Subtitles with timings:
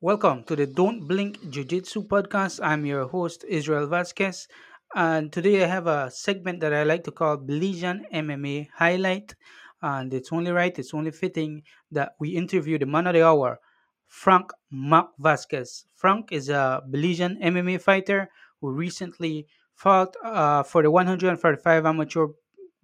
[0.00, 2.60] Welcome to the Don't Blink Jiu Jitsu podcast.
[2.62, 4.46] I'm your host, Israel Vasquez.
[4.94, 9.34] And today I have a segment that I like to call Belizean MMA Highlight.
[9.82, 13.58] And it's only right, it's only fitting that we interview the man of the hour,
[14.06, 15.86] Frank Mac Vasquez.
[15.96, 18.30] Frank is a Belizean MMA fighter
[18.60, 22.28] who recently fought uh, for the 145 amateur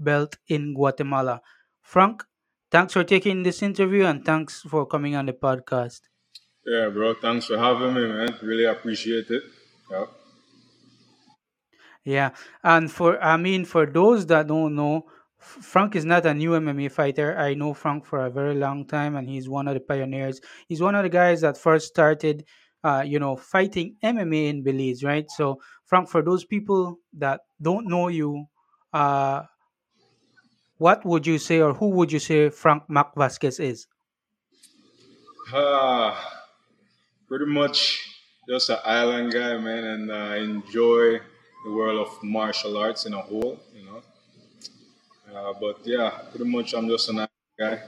[0.00, 1.42] belt in Guatemala.
[1.80, 2.24] Frank,
[2.72, 6.00] thanks for taking this interview and thanks for coming on the podcast.
[6.66, 7.14] Yeah, bro.
[7.14, 8.38] Thanks for having me, man.
[8.42, 9.42] Really appreciate it.
[9.90, 10.06] Yeah.
[12.04, 12.30] Yeah,
[12.62, 15.04] and for I mean, for those that don't know,
[15.40, 17.36] F- Frank is not a new MMA fighter.
[17.36, 20.40] I know Frank for a very long time, and he's one of the pioneers.
[20.68, 22.44] He's one of the guys that first started,
[22.82, 25.30] uh, you know, fighting MMA in Belize, right?
[25.30, 28.46] So, Frank, for those people that don't know you,
[28.92, 29.42] uh,
[30.78, 33.86] what would you say, or who would you say Frank Mac Vasquez is?
[35.52, 36.43] Ah,
[37.34, 37.98] pretty much
[38.48, 41.18] just an island guy, man, and I enjoy
[41.64, 44.02] the world of martial arts in a whole, you know.
[45.34, 47.82] Uh, but yeah, pretty much I'm just an island guy.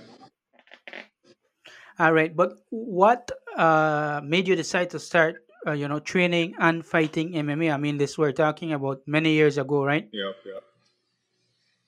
[2.00, 6.84] All right, but what uh, made you decide to start, uh, you know, training and
[6.84, 7.72] fighting MMA?
[7.72, 10.08] I mean, this we're talking about many years ago, right?
[10.10, 10.64] Yep, yep.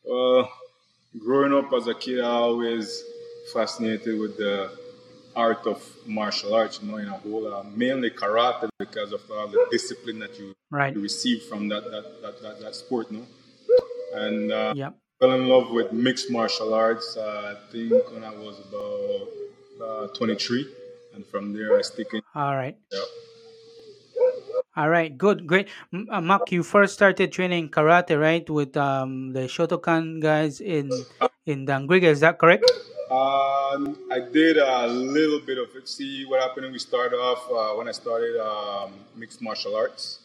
[0.05, 0.49] Well,
[1.19, 3.03] growing up as a kid, I always
[3.53, 4.71] fascinated with the
[5.39, 5.79] art of
[6.21, 10.19] martial arts, you know, in a whole, uh, mainly karate because of all the discipline
[10.25, 10.95] that you, Right.
[10.95, 13.23] you receive from that that, that, that, that sport, no?
[14.25, 14.91] And uh, Yeah.
[15.21, 19.29] fell in love with mixed martial arts, uh, I think when I was about
[19.87, 20.67] uh, 23.
[21.15, 22.21] And from there, I stick in.
[22.35, 22.77] All right.
[22.93, 23.01] Yeah.
[24.77, 25.11] All right.
[25.17, 25.47] Good.
[25.47, 25.69] Great.
[25.93, 30.87] Uh, Mark, you first started training karate, right, with um the Shotokan guys in
[31.47, 32.07] in Dangriga.
[32.15, 32.71] Is that correct?
[33.11, 35.89] Um, I did a little bit of it.
[35.89, 40.19] See what happened when we started off, uh, when I started um, mixed martial arts.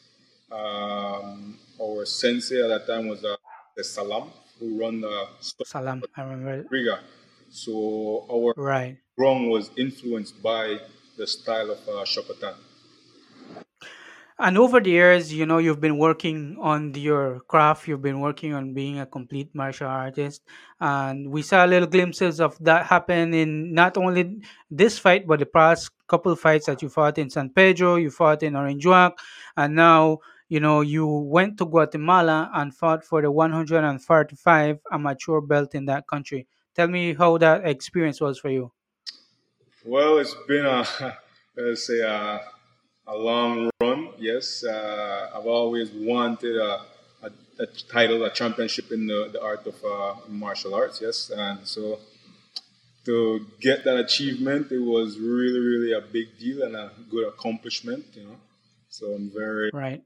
[0.52, 3.36] Um, our sensei at that time was uh,
[3.78, 5.28] the Salam, who run the
[5.66, 6.04] Salam.
[6.16, 6.68] I remember.
[6.70, 7.00] Riga.
[7.50, 8.98] So our Right.
[9.18, 10.80] ground was influenced by
[11.18, 12.56] the style of uh, Shotokan.
[14.44, 18.54] And over the years, you know, you've been working on your craft, you've been working
[18.54, 20.42] on being a complete martial artist.
[20.82, 25.46] And we saw little glimpses of that happen in not only this fight, but the
[25.46, 29.18] past couple fights that you fought in San Pedro, you fought in Orange Walk,
[29.56, 30.18] and now,
[30.50, 36.06] you know, you went to Guatemala and fought for the 145 amateur belt in that
[36.06, 36.48] country.
[36.76, 38.74] Tell me how that experience was for you.
[39.86, 40.86] Well, it's been a
[41.56, 42.42] let's say a,
[43.08, 44.10] a long run.
[44.18, 46.82] Yes, uh, I've always wanted a,
[47.24, 51.02] a, a title, a championship in the, the art of uh, martial arts.
[51.02, 52.00] Yes, and so
[53.06, 58.06] to get that achievement, it was really, really a big deal and a good accomplishment.
[58.14, 58.38] You know,
[58.90, 60.02] so I'm very Right.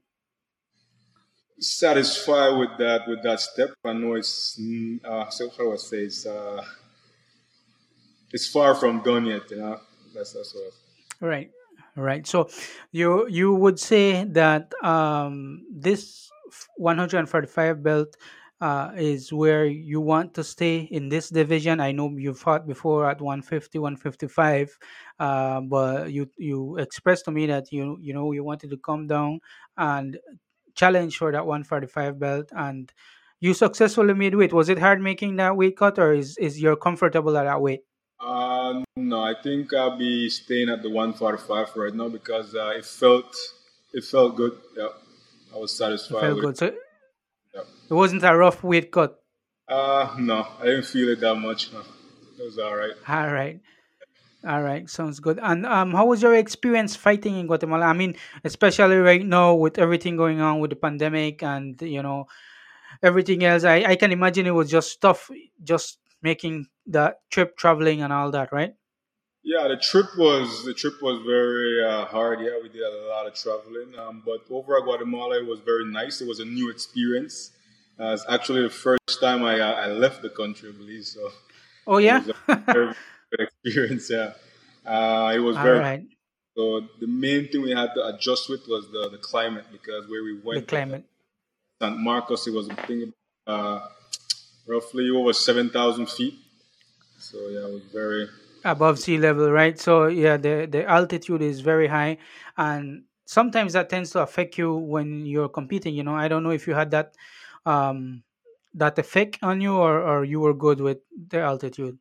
[1.60, 3.70] satisfied with that with that step.
[3.84, 4.60] I know it's
[5.04, 6.64] uh, so how do I say it's uh,
[8.32, 9.50] it's far from done yet.
[9.50, 9.80] You know,
[10.14, 10.72] that's that's what.
[11.20, 11.50] Right,
[11.98, 12.26] right.
[12.26, 12.48] So
[12.92, 16.30] you you would say that um, this
[16.76, 18.16] 145 belt
[18.60, 21.80] uh, is where you want to stay in this division.
[21.80, 24.76] I know you fought before at 150, 155,
[25.18, 29.06] uh, but you you expressed to me that you you know you wanted to come
[29.06, 29.40] down
[29.76, 30.18] and
[30.74, 32.92] challenge for that 145 belt, and
[33.40, 34.52] you successfully made weight.
[34.52, 37.82] Was it hard making that weight cut, or is is you're comfortable at that weight?
[38.20, 42.84] Uh, no, I think I'll be staying at the 145 right now because uh, it
[42.84, 43.34] felt
[43.92, 44.52] it felt good.
[44.76, 44.88] Yeah,
[45.54, 46.18] I was satisfied.
[46.18, 46.46] It felt with it.
[46.46, 46.56] good.
[46.58, 46.74] So
[47.54, 47.60] Yeah.
[47.90, 49.20] it wasn't a rough weight cut.
[49.68, 51.72] Uh, no, I didn't feel it that much.
[51.72, 51.80] No.
[51.80, 52.92] It was all right.
[53.08, 53.60] All right.
[54.46, 54.88] All right.
[54.88, 55.38] Sounds good.
[55.42, 57.86] And um, how was your experience fighting in Guatemala?
[57.86, 58.14] I mean,
[58.44, 62.26] especially right now with everything going on with the pandemic and, you know,
[63.02, 63.64] everything else.
[63.64, 65.30] I, I can imagine it was just tough
[65.62, 68.74] just making the trip, traveling and all that, right?
[69.42, 72.40] Yeah, the trip was the trip was very uh, hard.
[72.40, 75.84] Yeah, we did a lot of traveling, um, but over at Guatemala, it was very
[75.86, 76.20] nice.
[76.20, 77.52] It was a new experience.
[77.98, 81.04] Uh, it's actually the first time I uh, I left the country, I believe.
[81.06, 81.30] So
[81.86, 82.18] Oh, it yeah?
[82.20, 82.34] was a
[82.72, 82.94] very
[83.30, 84.10] good experience.
[84.10, 84.34] Yeah,
[84.86, 86.06] uh, it was all very right.
[86.56, 90.24] So the main thing we had to adjust with was the, the climate because where
[90.24, 91.04] we went The climate.
[91.80, 93.14] San Marcos, it was a think
[93.46, 93.86] uh,
[94.68, 96.36] roughly over seven thousand feet.
[97.18, 98.28] So yeah, it was very
[98.64, 99.78] above sea level, right?
[99.78, 102.18] So yeah, the the altitude is very high,
[102.58, 105.94] and sometimes that tends to affect you when you're competing.
[105.94, 107.14] You know, I don't know if you had that
[107.66, 108.24] um
[108.74, 110.98] that effect on you, or or you were good with
[111.30, 111.98] the altitude.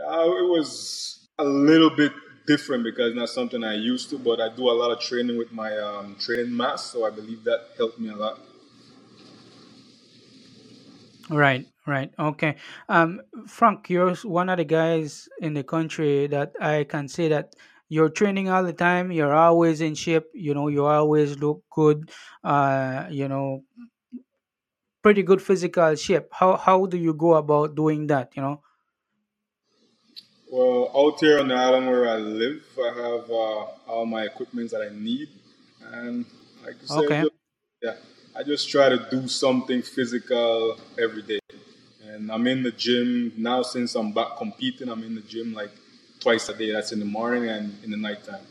[0.00, 2.12] uh, it was a little bit
[2.46, 5.52] different because not something I used to, but I do a lot of training with
[5.52, 8.40] my um, training mask, so I believe that helped me a lot.
[11.30, 12.12] Right, right.
[12.18, 12.56] Okay.
[12.88, 17.54] Um, Frank, you're one of the guys in the country that I can say that
[17.88, 19.12] you're training all the time.
[19.12, 20.24] You're always in shape.
[20.34, 22.10] You know, you always look good.
[22.42, 23.64] Uh, you know,
[25.02, 26.26] pretty good physical shape.
[26.32, 28.34] How how do you go about doing that?
[28.36, 28.62] You know.
[30.50, 34.70] Well, out here on the island where I live, I have uh, all my equipment
[34.70, 35.28] that I need,
[35.82, 36.24] and
[36.64, 37.24] like I said, Okay.
[37.82, 37.96] yeah,
[38.36, 41.40] I just try to do something physical every day.
[42.14, 44.88] And I'm in the gym now since I'm back competing.
[44.88, 45.70] I'm in the gym like
[46.20, 46.70] twice a day.
[46.72, 48.44] That's in the morning and in the nighttime.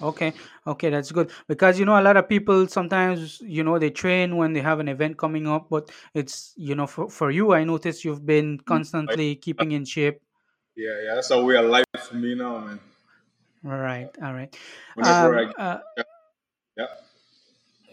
[0.00, 0.34] Okay.
[0.66, 4.36] Okay, that's good because you know a lot of people sometimes you know they train
[4.36, 7.64] when they have an event coming up, but it's you know for for you, I
[7.64, 10.20] notice you've been Like, constantly keeping in shape.
[10.76, 12.80] yeah, yeah, that's a way of life for me now, man.
[13.64, 14.10] All right.
[14.22, 14.54] All right.
[14.94, 15.54] Whenever Um.
[15.56, 15.78] I Uh.
[15.96, 16.02] yeah,
[16.76, 16.86] yeah.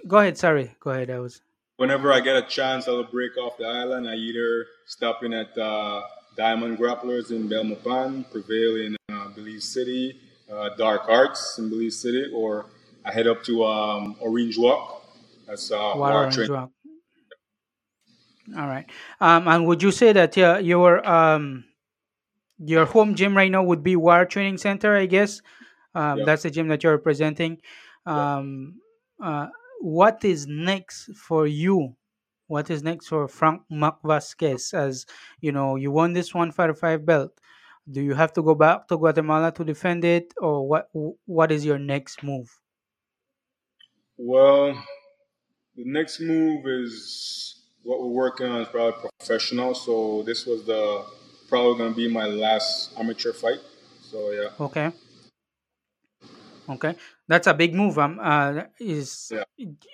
[0.08, 0.38] Go ahead.
[0.38, 0.76] Sorry.
[0.80, 1.10] Go ahead.
[1.10, 1.42] I was.
[1.80, 4.08] Whenever I get a chance, I'll break off the island.
[4.08, 6.02] I either stop in at uh,
[6.36, 10.20] Diamond Grapplers in Belmopan, Prevail in uh, Belize City,
[10.52, 12.66] uh, Dark Arts in Belize City, or
[13.06, 15.06] I head up to um, Orange Walk.
[15.48, 16.52] That's uh, Orange Train.
[16.52, 16.70] Rock.
[18.58, 18.86] All right.
[19.22, 21.66] Um, and would you say that your your um
[22.58, 24.98] your home gym right now would be War Training Center?
[24.98, 25.42] I guess
[25.96, 27.62] um, Yeah, that's the gym that you're representing.
[28.06, 28.38] yeah.
[28.38, 28.82] Um,
[29.22, 29.48] uh,
[29.80, 31.96] what is next for you?
[32.48, 34.74] What is next for Frank Mac Vasquez?
[34.74, 35.06] As
[35.42, 37.40] you know, you won this one five five belt.
[37.90, 40.90] Do you have to go back to Guatemala to defend it, or what?
[41.26, 42.50] What is your next move?
[44.18, 44.74] Well,
[45.76, 49.74] the next move is what we're working on is probably professional.
[49.76, 51.06] So this was the
[51.48, 53.60] probably going to be my last amateur fight.
[54.02, 54.92] So yeah, Okay.
[56.70, 56.96] Okay,
[57.28, 57.98] that's a big move.
[57.98, 59.44] Um, uh, is yeah.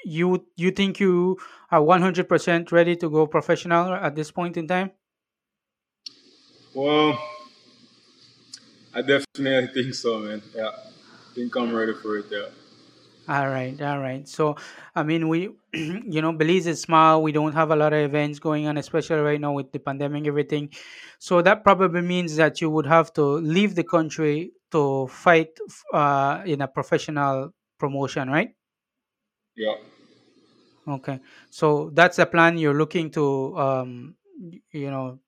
[0.04, 1.38] you you think you
[1.72, 4.92] are one hundred percent ready to go professional at this point in time?
[6.74, 7.18] Well,
[8.94, 10.42] I definitely think so, man.
[10.54, 12.26] Yeah, I think I'm ready for it.
[12.30, 12.50] Yeah.
[13.28, 14.28] All right, all right.
[14.28, 14.56] So,
[14.94, 15.50] I mean, we,
[16.06, 17.22] you know, Belize is small.
[17.22, 20.20] We don't have a lot of events going on, especially right now with the pandemic,
[20.20, 20.70] and everything.
[21.20, 25.50] So that probably means that you would have to leave the country to fight
[25.94, 28.56] uh, in a professional promotion, right?
[29.56, 29.76] Yeah.
[30.88, 31.20] Okay.
[31.50, 32.58] So that's the plan.
[32.58, 34.16] You're looking to, um,
[34.72, 35.20] you know,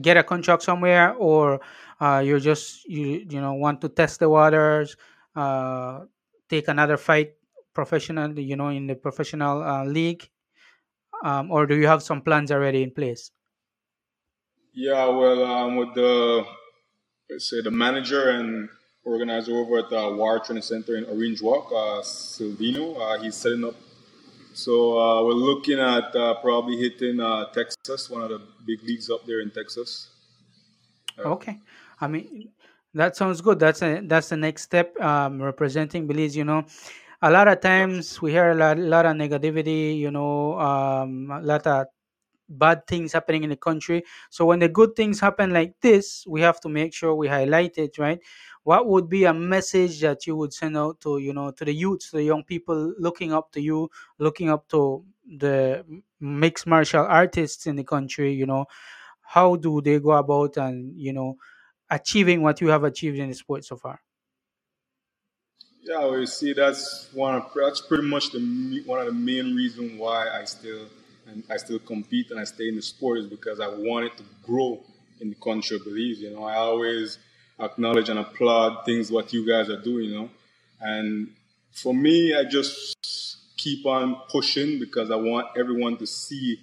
[0.00, 1.60] get a contract somewhere or
[2.00, 4.96] uh, you're just you you know want to test the waters
[5.34, 6.00] uh,
[6.48, 7.32] take another fight
[7.74, 10.28] professionally you know in the professional uh, league
[11.22, 13.30] um, or do you have some plans already in place?
[14.72, 16.46] Yeah, well, um, with the
[17.30, 18.68] let's say the manager and
[19.04, 23.64] organizer over at the War Training Center in Orange Walk, uh, Silvino, uh, he's setting
[23.64, 23.74] up.
[24.52, 29.10] So uh, we're looking at uh, probably hitting uh, Texas, one of the big leagues
[29.10, 30.08] up there in Texas.
[31.18, 31.58] Okay.
[32.00, 32.50] I mean
[32.94, 33.58] that sounds good.
[33.58, 36.64] That's a, that's the next step um, representing belize you know
[37.22, 41.40] a lot of times we hear a lot, lot of negativity you know um, a
[41.40, 41.86] lot of
[42.48, 44.04] bad things happening in the country.
[44.30, 47.78] So when the good things happen like this, we have to make sure we highlight
[47.78, 48.20] it, right?
[48.64, 51.74] What would be a message that you would send out to you know to the
[51.74, 55.84] youths, to the young people looking up to you, looking up to the
[56.20, 58.32] mixed martial artists in the country?
[58.34, 58.66] You know,
[59.22, 61.36] how do they go about and you know
[61.90, 64.00] achieving what you have achieved in the sport so far?
[65.88, 69.54] Yeah, well, you see, that's one of that's pretty much the one of the main
[69.54, 70.84] reasons why I still
[71.26, 74.24] and I still compete and I stay in the sport is because I wanted to
[74.42, 74.82] grow
[75.22, 76.20] in the country of Belize.
[76.20, 77.16] You know, I always
[77.58, 80.10] acknowledge and applaud things what you guys are doing.
[80.10, 80.30] You know,
[80.82, 81.30] and
[81.72, 86.60] for me, I just keep on pushing because I want everyone to see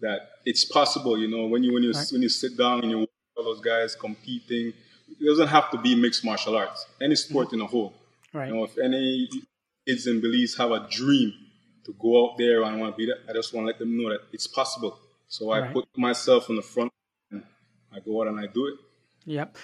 [0.00, 1.18] that it's possible.
[1.18, 3.44] You know, when you when you Right, when you sit down and you watch all
[3.44, 4.72] those guys competing,
[5.20, 6.86] it doesn't have to be mixed martial arts.
[7.02, 7.56] Any sport mm-hmm.
[7.56, 7.92] in a whole.
[8.32, 9.28] You right, know, if any
[9.86, 11.32] kids in Belize have a dream
[11.84, 13.96] to go out there and want to be that, I just want to let them
[13.96, 14.98] know that it's possible.
[15.28, 15.72] So I right.
[15.72, 16.92] put myself in the front
[17.30, 17.42] and
[17.92, 18.74] I go out and I do it.
[19.26, 19.56] Yep.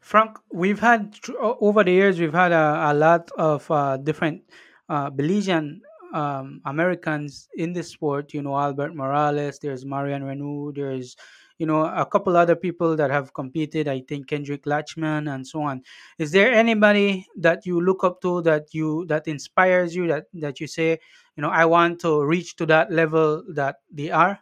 [0.00, 4.42] Frank, we've had over the years we've had a, a lot of uh, different
[4.88, 5.80] uh, Belizean
[6.14, 8.32] um, Americans in the sport.
[8.32, 9.58] You know, Albert Morales.
[9.58, 10.74] There's Marian Renou.
[10.74, 11.16] There's
[11.58, 13.88] you know a couple other people that have competed.
[13.88, 15.82] I think Kendrick Latchman and so on.
[16.18, 20.60] Is there anybody that you look up to that you that inspires you that that
[20.60, 20.98] you say
[21.36, 24.40] you know I want to reach to that level that they are?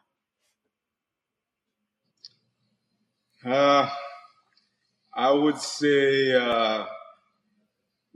[3.44, 3.90] Uh,
[5.12, 6.86] I would say uh,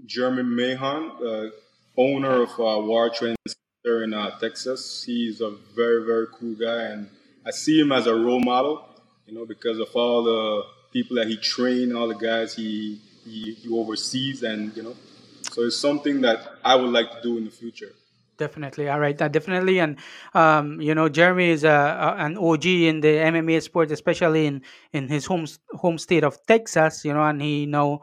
[0.06, 1.52] Jeremy Mahon, the
[1.96, 5.04] owner of uh, War Training Center in uh, Texas.
[5.04, 7.08] He's a very, very cool guy, and
[7.44, 8.87] I see him as a role model,
[9.28, 13.52] you know, because of all the people that he trained, all the guys he, he,
[13.54, 14.94] he oversees, and, you know,
[15.42, 17.92] so it's something that I would like to do in the future.
[18.38, 18.88] Definitely.
[18.88, 19.20] All right.
[19.20, 19.80] Uh, definitely.
[19.80, 19.96] And,
[20.32, 24.62] um, you know, Jeremy is a, a, an OG in the MMA sport, especially in,
[24.92, 28.02] in his home, home state of Texas, you know, and he now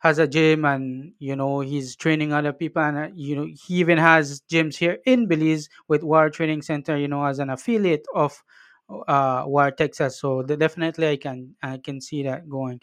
[0.00, 2.82] has a gym and, you know, he's training other people.
[2.82, 6.96] And, uh, you know, he even has gyms here in Belize with War Training Center,
[6.96, 8.42] you know, as an affiliate of
[8.88, 10.18] uh, War Texas.
[10.20, 12.80] So definitely I can, I can see that going.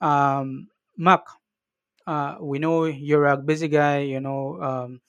[0.00, 1.26] Um, Mark,
[2.06, 5.00] uh, we know you're a busy guy, you know, um,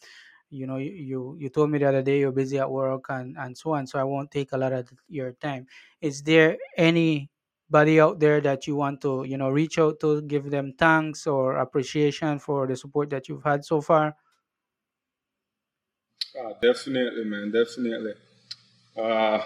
[0.50, 3.58] you know you you told me the other day you're busy at work and and
[3.58, 5.68] so on so i won't take a lot of your time
[6.02, 10.52] is there anybody out there that you want to you know reach out to give
[10.52, 14.16] them thanks or appreciation for the support that you've had so far
[16.38, 18.14] Ah, definitely, man, definitely.
[18.98, 19.42] Uh,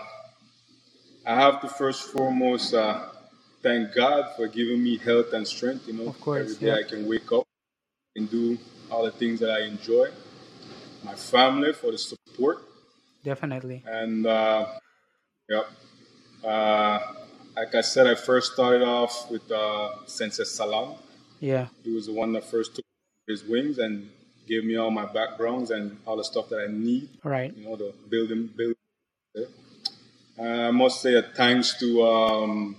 [1.26, 3.10] I have to first foremost uh,
[3.62, 5.88] thank God for giving me health and strength.
[5.88, 7.48] You know, of course day yeah I can wake up
[8.16, 8.58] and do
[8.92, 10.10] all the things that I enjoy.
[11.04, 12.64] My family for the support,
[13.24, 14.66] definitely and uh,
[15.50, 15.66] yep.
[16.44, 17.00] Uh,
[17.56, 20.96] like I said, I first started off with uh, Sensei Salam.
[21.40, 22.86] yeah He was the one that first took
[23.28, 24.10] his wings and
[24.48, 27.08] gave me all my backgrounds and all the stuff that I need.
[27.24, 28.76] right You know, the building, building.
[30.38, 32.76] Uh, I must say a thanks to um,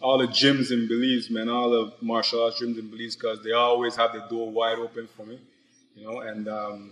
[0.00, 3.52] all the gyms in Belize, man, all the martial arts gyms in Belize, because they
[3.52, 5.38] always have the door wide open for me.
[5.96, 6.90] You know, and um,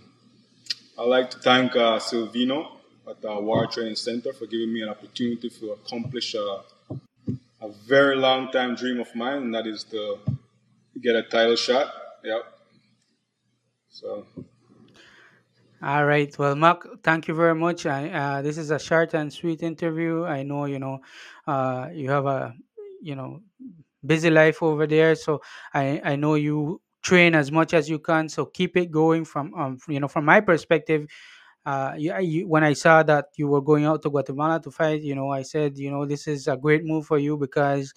[0.97, 2.77] I'd like to thank uh, Silvino
[3.09, 6.61] at the War Training Center for giving me an opportunity to accomplish a,
[7.61, 10.19] a very long time dream of mine, and that is to
[11.01, 11.91] get a title shot.
[12.23, 12.43] Yep.
[13.89, 14.25] So,
[15.83, 16.33] All right.
[16.39, 17.85] Well, Mark, thank you very much.
[17.85, 20.23] I, uh, this is a short and sweet interview.
[20.23, 20.99] I know, you know,
[21.45, 22.53] uh, you have a,
[23.01, 23.41] you know,
[24.05, 25.15] busy life over there.
[25.15, 25.41] So
[25.73, 28.29] I, I know you train as much as you can.
[28.29, 31.07] So keep it going from, um, you know, from my perspective.
[31.65, 35.01] Uh, you, you, when I saw that you were going out to Guatemala to fight,
[35.01, 37.93] you know, I said, you know, this is a great move for you because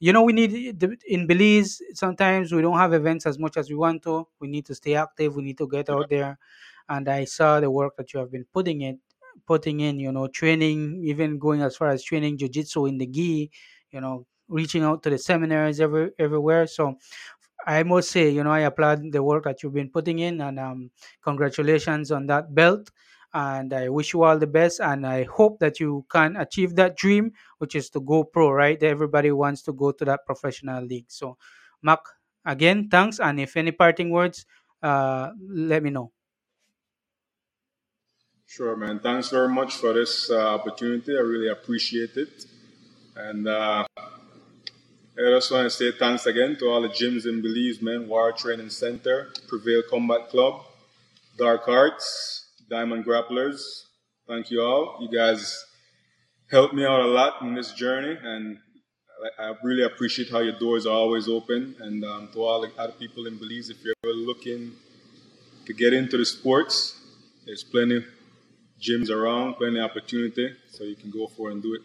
[0.00, 3.74] you know we need in belize sometimes we don't have events as much as we
[3.76, 6.38] want to we need to stay active we need to get out there
[6.88, 8.98] and i saw the work that you have been putting in
[9.46, 13.50] putting in you know training even going as far as training jiu-jitsu in the gi
[13.90, 16.94] you know reaching out to the seminars every, everywhere so
[17.66, 20.58] i must say you know i applaud the work that you've been putting in and
[20.58, 20.90] um,
[21.22, 22.90] congratulations on that belt
[23.34, 26.96] and i wish you all the best and i hope that you can achieve that
[26.96, 28.80] dream which is to go pro, right?
[28.82, 31.06] Everybody wants to go to that professional league.
[31.08, 31.36] So,
[31.82, 32.04] Mark,
[32.44, 33.18] again, thanks.
[33.18, 34.46] And if any parting words,
[34.80, 36.12] uh, let me know.
[38.48, 38.98] Sure, man.
[38.98, 41.16] Thanks very much for this uh, opportunity.
[41.16, 42.46] I really appreciate it.
[43.14, 47.82] And uh, I just want to say thanks again to all the gyms in Belize,
[47.82, 48.08] man.
[48.08, 50.64] War Training Center, Prevail Combat Club,
[51.36, 53.60] Dark Arts, Diamond Grapplers.
[54.26, 54.98] Thank you all.
[55.00, 55.64] You guys
[56.50, 58.58] helped me out a lot in this journey, and
[59.38, 61.74] I really appreciate how your doors are always open.
[61.80, 64.72] And um, to all the other people in Belize, if you're ever looking
[65.66, 66.96] to get into the sports,
[67.44, 68.04] there's plenty
[68.80, 71.82] gyms around, plenty opportunity, so you can go for it and do it.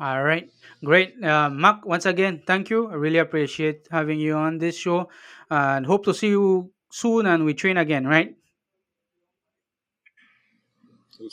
[0.00, 0.48] All right,
[0.84, 1.22] great.
[1.22, 2.88] Uh, Mark, once again, thank you.
[2.88, 5.08] I really appreciate having you on this show
[5.50, 8.36] and hope to see you soon and we train again, right?
[11.10, 11.28] So,